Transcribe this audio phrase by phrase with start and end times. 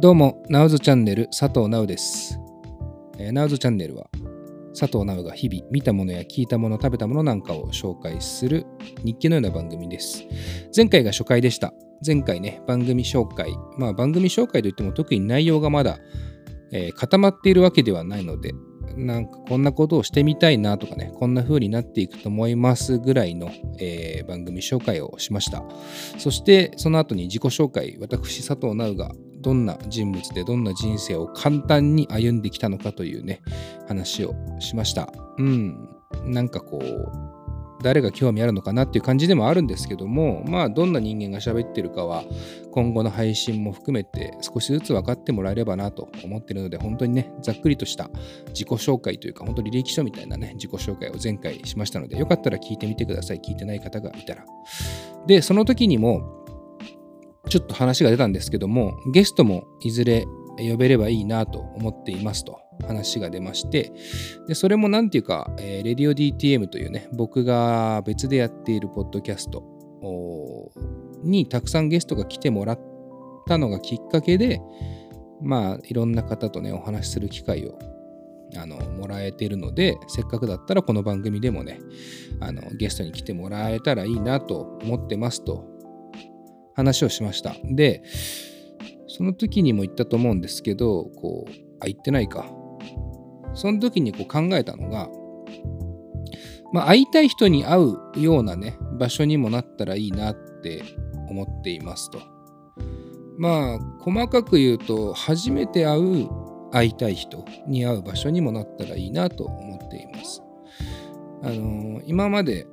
[0.00, 2.38] どうも、ナウズチャンネル佐藤直です。
[3.18, 4.08] えー、ナウズチャンネルは
[4.78, 8.66] 佐藤直が日々見たものや聞いたもの、食べたものなんかを紹介する
[9.04, 10.24] 日記のような番組です。
[10.76, 11.72] 前回が初回でした。
[12.06, 13.52] 前回ね、番組紹介。
[13.76, 15.98] まあ番組紹介といっても特に内容がまだ、
[16.70, 18.52] えー、固まっているわけではないので、
[18.96, 25.64] なんかこんなことをしてみたいなとかね、こんな風になっていくと思いますぐらいの、えー、番組紹介をしました。
[26.18, 29.12] そしてその後に自己紹介、私佐藤直が
[29.48, 33.40] どんな人物でどんな人生を簡単に歩んできたのかというね、
[33.88, 35.10] 話をしました。
[35.38, 35.88] うん。
[36.26, 42.24] なんかこう、誰が興味あるのかなっていう感じでもあるんですけどもまあどんな人間が喋ってるかは
[42.72, 48.10] 今後の配信も含めて少しずつ分かってもらえればなと思ってるので本当にねざっくりとした
[48.48, 54.44] 自己紹介というか本当履歴書みたいなね自己紹介を前回しましたのでよかったら聞いてみてください聞いてない方がいたら
[55.28, 56.38] でその時にも
[57.48, 60.26] ちょっと話が出たんですけどもゲストもいずれ
[60.58, 63.92] 呼べればいいなと思っていますと話が出まして、
[64.46, 69.62] でそれも何ていうか、えー、レディオ DTM というね、僕が別でやっているポッドキャスト
[71.22, 72.80] にたくさんゲストが来てもらっ
[73.46, 74.60] たのがきっかけで、
[75.40, 77.78] まあ、いろんな方とね、お話しする機会を
[78.56, 81.80] あのもらえてるので、せっかくだったらこの番組でもね、
[82.40, 85.77] あのゲストに来てもらえたらいいなと思ってますと
[86.78, 87.56] 話をしました。
[87.64, 88.02] で、
[89.08, 92.46] その時にも言ったと思うんですけど、こう、あ、言ってないか。
[93.54, 95.08] その時にこう考えたのが、
[96.72, 100.84] まあ、会いたい人に会うようなね、場所にもなったらいいなって
[101.28, 102.20] 思っていますと。
[103.38, 106.28] まあ、細かく言うと、初めて会う
[106.70, 110.42] 会いたい人に会う場所にもなったらいいなと思っています。
[111.42, 112.66] あのー、今まで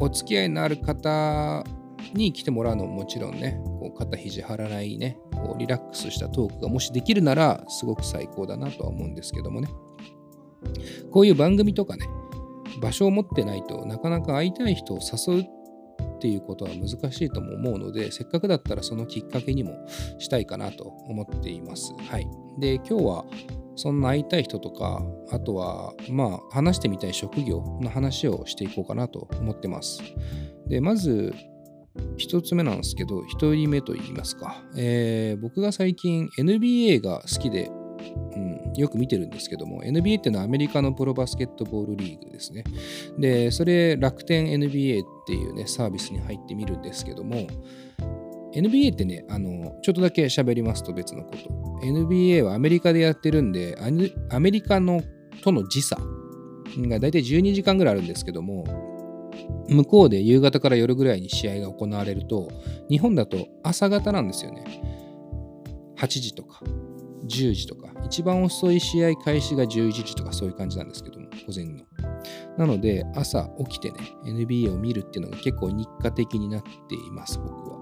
[0.00, 1.64] お付き合いのある方
[2.14, 9.68] に来てもらうのももちろんね、こう肩肘張らないね、こうリラックスしたトークがもしできるなら、すごく最高だなとは思うんですけどもね。
[11.10, 12.06] こういう番組とかね、
[12.80, 19.74] 場所を持ってないとなかなか会いたい人を誘うっていうことは難しいとも思うので、せっかくだったらそのきっかけにも
[20.18, 21.94] したいかなと思っています。
[22.08, 22.26] はい。
[22.58, 23.24] で、今日は
[23.76, 30.02] そんな会いたい人とか、あとは、まあ、話してみたい職業の話をしていこうかなと思ってます。
[30.66, 31.34] で、まず、
[32.16, 34.62] 一つ目なんですけど、一人目と言いますか。
[34.76, 37.70] えー、僕が最近 NBA が好きで、
[38.36, 42.64] うん、よく見てるんですけども、NBA っていうのはアメリカのプロバスケットボールリーグですね。
[43.18, 47.46] で、それ楽天 NBA っていうね、サービスに入ってみるんですけども、
[48.54, 51.86] NBA ってね、あの、ちょっとだけ喋りますと別のこと。
[51.86, 53.76] NBA はアメリカでやってるんで、
[54.30, 55.02] アメリカの
[55.42, 58.64] との時差が大体12時間ぐらいあるんですけども、
[59.68, 62.50] 向こうで夕方から夜ぐらいに試合が行われると、
[62.88, 64.64] 日本だと朝方なんですよね。
[65.96, 66.62] 8時とか
[67.30, 71.84] 10時とか、一番遅い試合開始が11時とかそういう感じなんですけども、午前の。
[72.58, 77.78] なので、朝起きてね、NBA を見るっていうのが結構日課的になっています、僕は。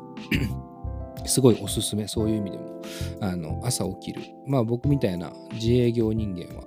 [1.25, 2.83] すごいおすすめ、そういう意味でも。
[3.21, 4.23] あの朝起きる。
[4.47, 6.65] まあ僕みたいな自営業人間は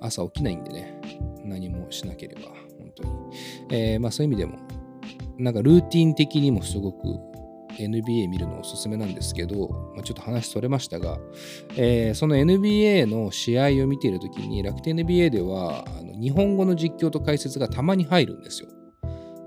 [0.00, 1.00] 朝起きないんでね、
[1.44, 2.42] 何もしなければ、
[2.94, 3.10] 当に。
[3.70, 4.58] えー、まあそういう意味でも、
[5.38, 7.18] なんかルーティン的にもすごく
[7.78, 11.18] NBA 見るのおすすめなんですけど、まあ、ちょっと話それましたが、
[11.76, 18.68] えー、その NBA の試合を見ているときに楽天 NBA ではあの日本語の実況と解説がたまに入るんですよ。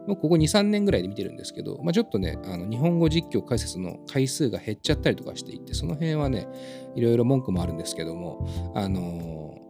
[0.08, 6.48] ここ2、3年ぐらいで見てるんですけど、まあ、ちょっとね、あの日本語実況解説の回数が減っちゃったりとかしていて、その辺はね、
[6.96, 9.67] いろいろ文句もあるんですけども、あのー、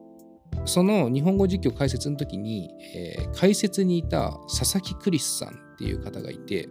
[0.65, 6.67] その日本語実況解説の時に、えー、解説にいた佐々木クリスさんっていう方がいて、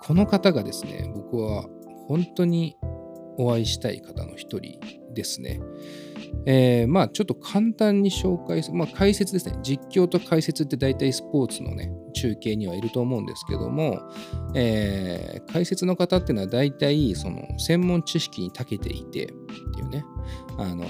[0.00, 1.66] この方がですね、僕は
[2.08, 2.76] 本当に
[3.36, 4.78] お会いしたい方の一人
[5.14, 5.60] ですね。
[6.46, 9.58] えー、まあちょっと簡単に紹介する、まあ解説ですね。
[9.62, 14.00] 実況と解説って大体スポーツのね、中継にはいると思うんですけども、
[14.54, 19.26] えー、解説の方っていうのは大体その専門知識に長けていてってい
[19.82, 20.04] うね、
[20.58, 20.84] あの、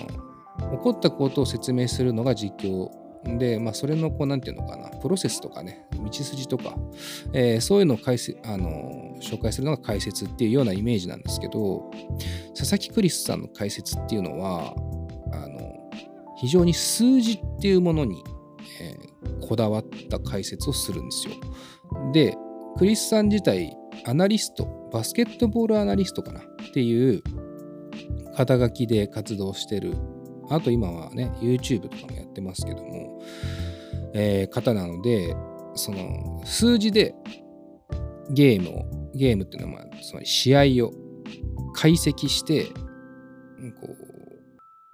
[0.61, 2.91] 起こったことを説明するのが実況。
[3.39, 6.75] で、まあ、それの、こう、なんていうのかな、プロセスとかね、道筋とか、
[7.35, 11.91] えー、そういうのを解説あの紹介するのが解説っていうようなイメージなんですけど、
[12.57, 14.75] 佐々木クリスさんの解説っていうのは、
[15.33, 15.91] あの
[16.39, 18.25] 非常に数字っていうものに、
[18.81, 21.35] えー、こだわった解説をするんですよ。
[22.13, 22.35] で、
[22.79, 23.77] クリスさん自体、
[24.07, 27.23] アナリスト、バスケットボールアナリストかなっていう
[28.35, 29.95] 肩書きで活動してる
[30.51, 33.23] あと今はね、YouTube とかもやってますけども、
[34.15, 35.35] えー、方なので、
[35.75, 37.15] その数字で
[38.31, 40.93] ゲームを、ゲームっていうのは、つまり試合を
[41.75, 42.67] 解析して
[43.81, 44.11] こう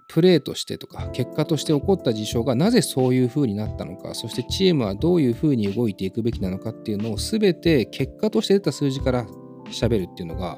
[0.07, 9.27] プレーとしてとか結果として起こった事象がなぜそういう風になったのかそしてチームはどういう風に動いていくべきなのかっていうのを全て結果として出た数字から
[9.71, 10.57] 喋るっていうのが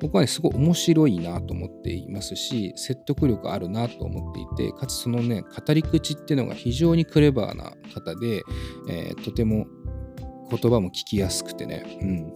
[0.00, 8.42] 僕はねすごい面白いなと思っていますし説得力あるなと思っていてかつそのね語り口っていうのが非常にクレバーな方で、
[8.88, 9.66] えー、とても
[10.50, 12.32] 言葉も聞きやすくてね、うん、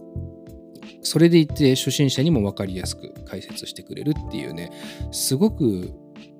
[1.03, 4.71] それでいて初心者にも分かりやすく解説してくれるっていうね
[5.11, 5.93] すごく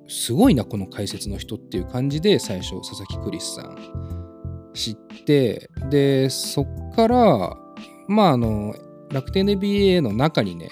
[0.08, 3.76] すごいなこの解説の人っていう感じで最初佐々木クリスさん
[4.74, 4.94] 知っ
[5.24, 7.56] てでそっから
[8.08, 8.74] まああの
[9.12, 10.70] 楽天 NBA の中にね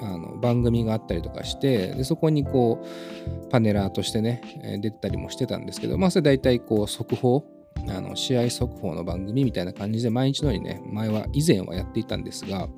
[0.00, 7.44] あの番組があったりとかしてでそこにこうパネラーとしてね出てたりもしてたんですけどまあそれ大体こう速報
[7.88, 12.68] あの試合速報の番組みたいな感じで毎日のようにね前は以前はやっていたんですが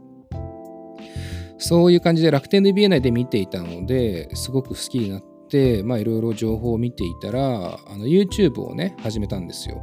[1.58, 9.82] そういう感じで楽天 NBA 内で見ていたのですごく好きになって、まあいろいろ情報を見ていたら、あの YouTube をね、始めたんですよ。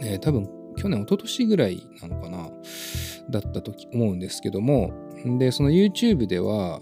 [0.00, 2.50] えー、多分去年、一昨年ぐらいなのかな、
[3.30, 4.92] だったと思うんですけども、
[5.38, 6.80] で、その YouTube では、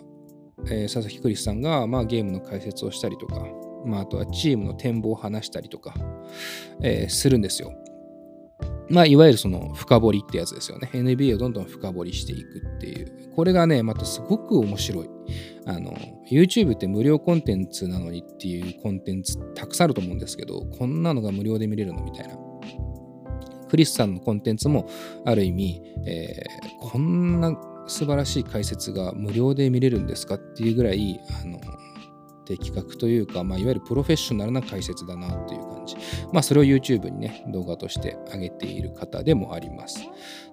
[0.67, 3.47] えー、佐々木クリスさんが、まあ、ゲームの解説をしたりとか、
[3.85, 5.95] まあ、あとはチームの展望を話したりとか、
[6.83, 7.73] えー、するんですよ。
[8.91, 10.91] まあ、いわゆるその深掘りってやつですよね。
[10.93, 13.33] NBA をどんどん深掘りしていくっていう。
[13.37, 15.11] これがね、またすごく面白い。
[15.65, 15.97] あの、
[16.31, 22.37] YouTube って無料コンテンツなのにっていうコンテンツたくさんあると思うんですけど、こんなのが無料で見れるのみたいな。
[23.71, 24.89] クリスさんのコンテンツも
[25.25, 27.57] ある意味、えー、こんな
[27.87, 31.61] 素晴らしい解説が無料で見れるんですかっていうぐらい、あの、
[32.45, 35.97] 的確というか、まあ、いわゆるプロフェッショナルな解説だなという感じ。
[36.33, 40.01] まあ、それを YouTube にね、動画として上げている方でもあります。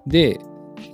[0.06, 0.38] で、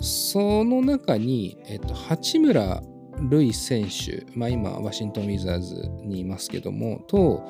[0.01, 2.83] その中に、えっと、八村
[3.29, 7.43] 塁選手、まあ、今、ワシントン・ウィザーズにいますけども、と、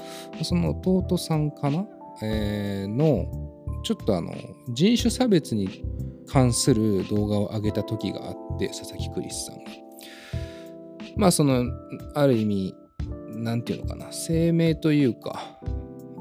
[0.43, 1.87] その弟さんかな、
[2.23, 3.27] え、の、
[3.83, 4.33] ちょっとあの、
[4.71, 5.85] 人種差別に
[6.27, 9.63] 関する動画を上げた時があって、佐々木クリスさんが。
[11.17, 11.65] まあ、その、
[12.15, 12.75] ある意味、
[13.37, 15.59] なんていうのかな、声明というか、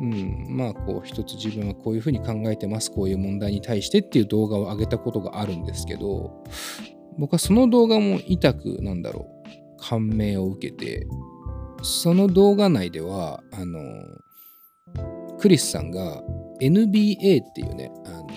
[0.04, 6.44] うん、まあこう一つ自分はこういうふうに考えてますこういう問題に対してっていう動画を上げたことがあるんですけど
[7.18, 9.28] 僕はその動画も痛くなんだろ
[9.78, 11.08] う感銘を受けて
[11.84, 13.80] その動画内ではあの
[15.44, 16.24] クリスさんが
[16.62, 18.28] NBA っていうねあの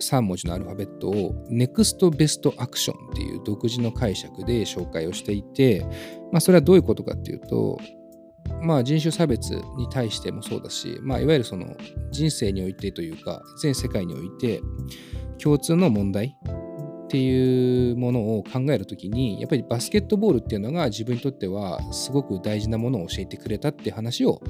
[0.00, 5.84] 3文字のアルファベットを NEXT Best Action っていう独自の解釈で紹介をしていて、
[6.32, 7.78] まあ、それはどういうことかっていうと、
[8.62, 11.76] まあ、人種差別に対してもそうだし、まあ、いわゆるその
[12.10, 14.62] 人生においてというか全世界において
[15.36, 16.38] 共通の問題
[17.04, 24.40] っていうものを考えるときにやっぱりバスケットボールっていうのが自分にとってはすごく大事なものを教えてくれたって話を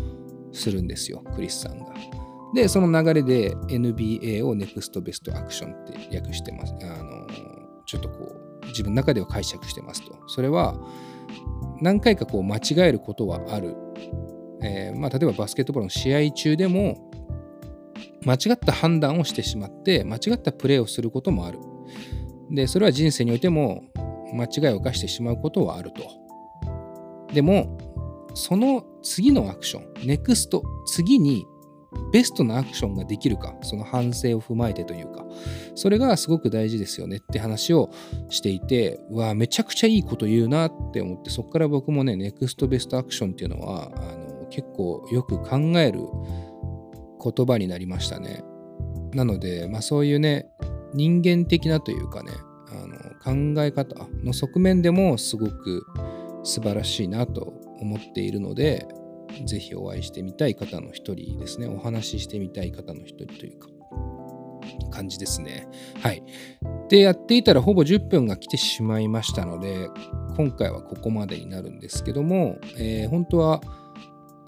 [0.52, 1.94] するんですよクリスさんが。
[2.54, 6.74] でその流れで NBA を NEXT Best Action って訳してます。
[6.82, 7.26] あの
[7.86, 10.16] ちょっとこう自分の中では解釈してますと。
[10.26, 10.74] それは
[11.80, 13.76] 何回かこう間違えることはある。
[14.62, 17.10] えー、まあ、例えばバスケットボールの試合中でも
[18.26, 21.58] 間違った判断をしてしまって間違ったプレーをすることもある。
[22.50, 23.84] で、それは人生においても
[24.34, 26.02] 間違いを犯してしまうことはあると。
[27.32, 27.78] でも、
[28.34, 31.46] その次のアクション、ネクスト、次に
[32.12, 35.24] ベストなアクションができるか、その反省を踏まえてというか、
[35.74, 37.90] それがすごく大事ですよねって話を
[38.28, 46.00] していて、うわ、めちゃくちゃいいこと言うなって思って、そこから僕もね、ネクストベストアクションっていうのは、あの結構よく考える
[47.22, 48.44] 言葉になりましたね。
[49.12, 50.48] なので、まあそういうね、
[50.94, 52.32] 人間的なというかね、
[52.72, 55.84] あの考え方の側面でもすごく
[56.42, 58.86] 素晴らしいなと思っているので、
[59.44, 61.68] ぜひお会いしてみたい方の一人ですね。
[61.68, 63.68] お話ししてみたい方の一人というか、
[64.90, 65.68] 感じですね。
[66.02, 66.22] はい。
[66.88, 69.88] で、やっていたらほぼ10分が来てしまいましたので、
[70.36, 73.60] 今回はここまでになるんですけども、えー、本当は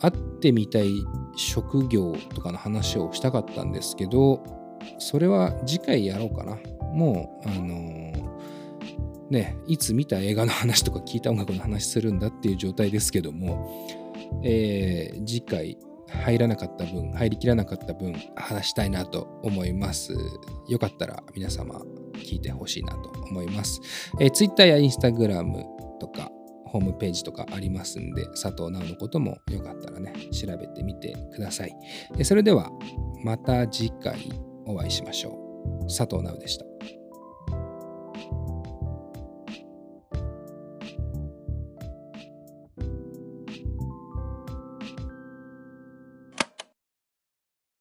[0.00, 0.90] 会ってみたい
[1.36, 4.42] 職業とかの話をしたかったんですけど、
[4.98, 6.58] それは次回やろうかな。
[6.92, 8.01] もう、あのー、
[9.32, 13.88] ね、いつ見た映画の話とか聞いた音楽の話するんだっていう状態ですけども、
[14.44, 20.14] えー、次回入らなかった分、入りきらなかった分、話したいなと思います。
[20.68, 21.80] よかったら皆様
[22.16, 23.80] 聞いてほしいなと思います。
[24.20, 25.64] えー、Twitter や Instagram
[25.98, 26.30] とか、
[26.66, 31.74] ホームページとかありますんで、佐藤直のこともよかったらね、調べてみてください。
[32.22, 32.70] それでは、
[33.24, 34.30] また次回
[34.66, 35.38] お会いしましょ
[35.80, 35.86] う。
[35.86, 36.71] 佐藤直でした。